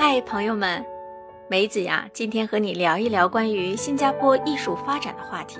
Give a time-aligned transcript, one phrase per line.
[0.00, 0.86] 嗨，朋友们，
[1.50, 5.58] 梅子呀，今天和你聊一聊关于新加坡艺术发展的话题。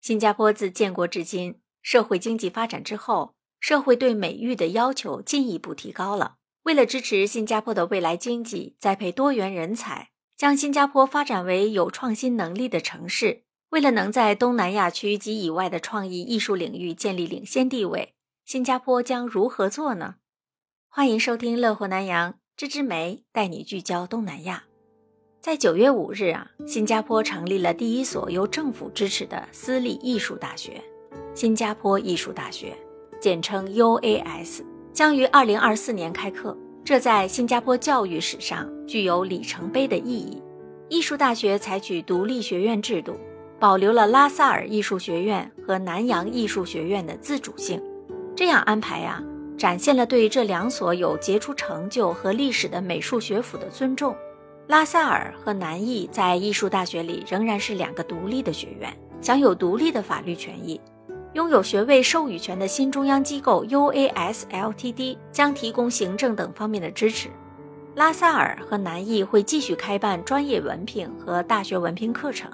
[0.00, 6.36] 新加坡自建国至今，社会经济发展之后，社会对美育的要求进一步提高了。
[6.62, 18.14] 为了支持新加坡的未来经济，栽培多元人才，将新加坡发展为有创新能力的城市，为了能在东南亚区及以外的创意艺术领域建立领先地位，
[18.44, 20.14] 新加坡将如何做呢？
[20.96, 24.64] 欢迎收听《乐活南洋》，芝芝梅带你聚焦东南亚。
[25.42, 30.82] 在九月五日啊，新加坡成立了第一所由政府支持的私立艺术大学——
[31.36, 32.74] 新加坡艺术大学，
[33.20, 34.62] 简称 UAS，
[34.94, 36.56] 将于二零二四年开课。
[36.82, 40.42] 这在新加坡教育史上具有里程碑的意义。
[40.88, 43.20] 艺术大学采取独立学院制度，
[43.60, 47.82] 保留了拉萨尔艺术学院和南洋艺术学院的自主性。
[48.34, 49.22] 这样安排呀。
[49.56, 54.14] 展现了对这两所有杰出成就和历史的美术学府的尊重。
[54.66, 60.80] 拉萨尔和南艺在艺术大学里仍然是两个独立的学院，享有独立的法律权益。
[61.34, 67.28] 拥有学位授予权的新中央机构 UAS Ltd 将提供行政等方面的支持。
[67.94, 72.50] 拉萨尔和南艺会继续开办专业文凭和大学文凭课程，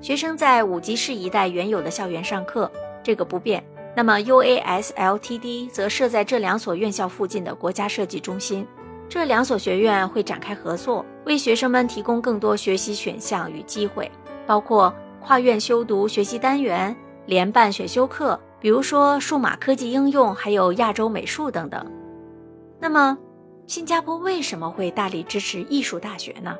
[0.00, 2.70] 学生在五级市一带原有的校园上课，
[3.02, 3.64] 这个不变。
[3.96, 8.66] 那么，UAS Ltd 则设在这两所院校附近的国家设计中心。
[9.08, 14.10] 这两所学院会展开合作，为学生们提供更多学习选项与机会，
[14.46, 16.94] 包括跨院修读学习单元、
[17.26, 21.86] 联办选修课，比如说数码科技应用，还有亚洲美术等等。
[22.80, 23.16] 那么，
[23.66, 26.56] 新加坡为什么会大力支持艺术大学呢？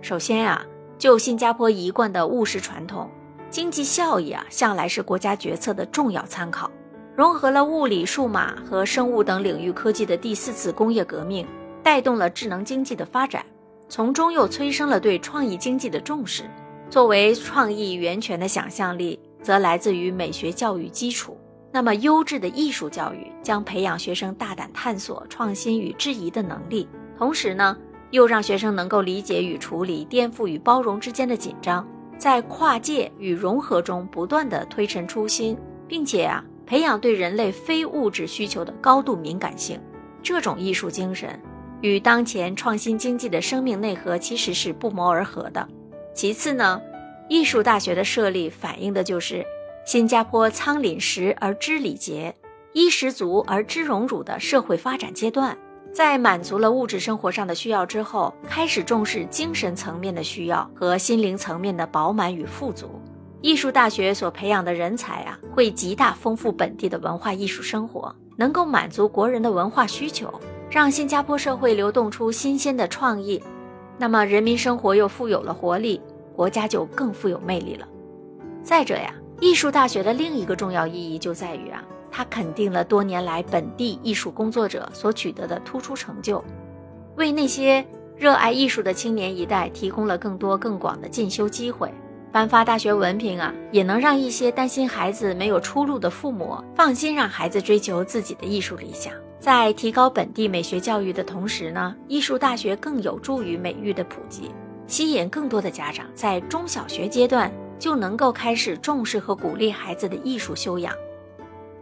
[0.00, 0.66] 首先啊，
[0.98, 3.08] 就新加坡一贯的务实传统。
[3.50, 6.70] 经济效益啊，向来是国家决策的重要参考。
[7.16, 11.46] 融合了物理、数码和生物等领域科技的第四次工业革命，
[11.82, 13.44] 带动了智能经济的发展，
[13.88, 16.44] 从中又催生了对创意经济的重视。
[16.90, 21.36] 作为创意源泉的想象力，则来自于美学教育基础。
[21.70, 26.88] 那么，优质的艺术教育将培养学生大胆探索、创新与质疑的能力，
[27.18, 27.76] 同时呢，
[28.10, 31.86] 又让学生能够理解与处理颠覆与包容之间的紧张。
[32.18, 35.56] 在跨界与融合中不断的推陈出新，
[35.86, 39.80] 并且啊，培养对人类非物质需求的高度敏感性，
[40.22, 41.40] 这种艺术精神
[41.80, 45.66] 与当前创新经济的生命内核其实是不谋而合的。
[46.12, 46.80] 其次呢，
[47.28, 49.46] 艺术大学的设立反映的就是
[49.86, 52.34] 新加坡仓廪实而知礼节，
[52.72, 55.56] 衣食足而知荣辱的社会发展阶段。
[55.92, 63.00] 在满足了物质生活上的需要之后，开始重视精神层面的需要和心灵层面的饱满与富足。
[63.40, 70.32] 艺术大学所培养的人才啊，会极大丰富本地的文化艺术生活，能够满足国人的文化需求，
[70.70, 73.42] 让新加坡社会流动出新鲜的创意。
[73.96, 76.00] 那么人民生活又富有了活力，
[76.34, 77.86] 国家就更富有魅力了。
[78.62, 81.82] 再者呀，艺术大学的另一个重要意义就在于啊。
[82.18, 86.42] 他肯定了多年来本地艺术工作者所取得的突出成就，
[87.14, 87.86] 为那些
[88.16, 91.94] 热爱艺术的青年一代提供了更多更广的进修机会。
[92.32, 99.12] 颁发大学文凭啊，也能让一些担心孩子没有出路的父母放心让孩子追求自己的艺术理想。
[99.38, 104.50] 在提高本地美学教育的同时呢，艺术大学更有助于美育的普及，
[104.88, 107.48] 吸引更多的家长在中小学阶段
[107.78, 110.92] 就能够开始重视和鼓励孩子的艺术修养。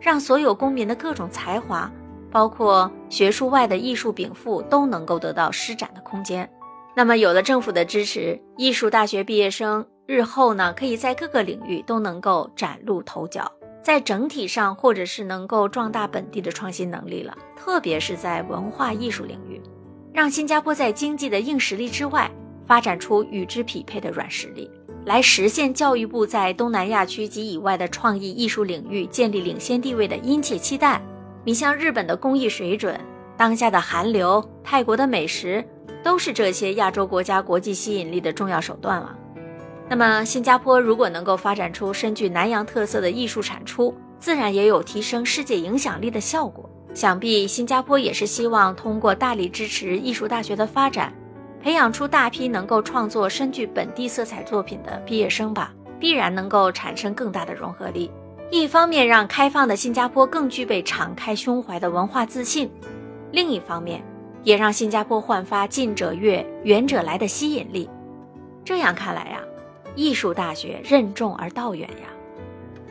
[0.00, 1.90] 让所有公民的各种才华，
[2.30, 6.48] 包括学术外的艺术禀赋，都能够得到施展的空间。
[6.94, 13.50] 那么，有了政府的支持，艺术大学毕业生日后呢，可以在各个领域都能够崭露头角，
[13.82, 19.60] 在整体上或者是能够壮大本地的创新能力了，特别是在文化艺术领域，
[20.12, 22.30] 让新加坡在经济的硬实力之外，
[22.66, 24.70] 发展出与之匹配的软实力。
[25.06, 31.00] 来实现教育部在东南亚区及以外的创意艺术领域建立领先地位的殷切期待。
[31.44, 33.00] 你像日本的工艺水准、
[33.36, 35.64] 当下的韩流、泰国的美食，
[36.02, 39.16] 都是这些亚洲国家国际吸引力的重要手段了。
[39.88, 46.68] 那么，新加坡如果能够发展出深具南洋特色的艺术产出，自然也有提升世界影响力的效果。
[46.94, 51.14] 想必新加坡也是希望通过大力支持艺术大学的发展。
[51.66, 58.08] 培养出大批能够创作深具本地色彩作品的毕业生吧，必然能够产生更大的融合力。
[58.52, 62.70] 一方面让开放的新加坡更具备敞开胸怀的文化自信，
[63.32, 64.00] 另一方面
[64.44, 67.90] 也让新加坡焕发近者悦、远者来的吸引力。
[68.64, 69.40] 这样看来呀，
[69.96, 72.06] 艺术大学任重而道远呀。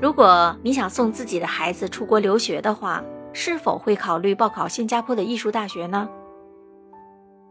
[0.01, 3.01] 如果你想送自己的孩子出国留学的话，
[3.31, 6.09] 是否会考虑报考新加坡的艺术大学呢？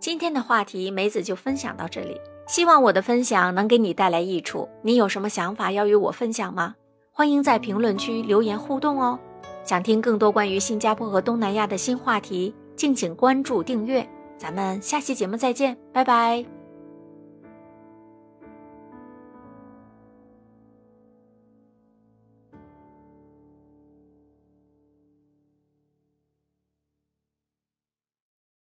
[0.05, 4.69] 今天的话题梅子就分享到这里，希望我的分享能给你带来益处。
[4.83, 6.75] 你有什么想法要与我分享吗？
[7.11, 9.19] 欢迎在评论区留言互动哦。
[9.65, 14.07] 想听更多关于新加坡和东南亚的新话题，敬请关注订阅。
[14.37, 16.54] 咱们下期节目再见，拜拜。